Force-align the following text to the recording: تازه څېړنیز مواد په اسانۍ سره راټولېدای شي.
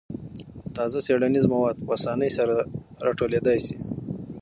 تازه 0.75 0.99
څېړنیز 1.05 1.45
مواد 1.53 1.77
په 1.85 1.91
اسانۍ 1.97 2.29
سره 2.37 2.55
راټولېدای 3.05 3.57
شي. 3.65 3.75